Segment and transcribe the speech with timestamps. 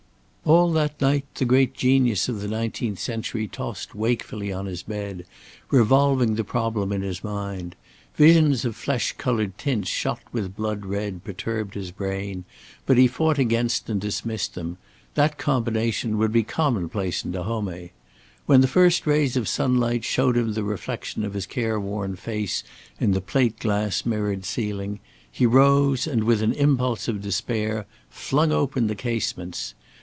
[0.43, 5.25] All that night, the great genius of the nineteenth century tossed wakefully on his bed
[5.69, 7.75] revolving the problem in his mind.
[8.15, 12.43] Visions of flesh coloured tints shot with blood red perturbed his brain,
[12.87, 14.77] but he fought against and dismissed them;
[15.13, 17.91] that combination would be commonplace in Dahomey.
[18.47, 22.63] When the first rays of sunlight showed him the reflection of his careworn face
[22.99, 24.99] in the plate glass mirrored ceiling,
[25.31, 29.75] he rose and, with an impulse of despair, flung open the casements.